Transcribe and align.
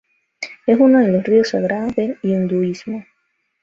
Es 0.65 0.79
uno 0.79 0.97
de 0.97 1.09
los 1.09 1.23
ríos 1.23 1.49
sagrados 1.49 1.93
del 1.95 2.17
hinduismo. 2.23 3.05